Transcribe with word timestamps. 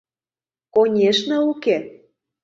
—Конешне, 0.73 1.37
уке. 1.51 1.77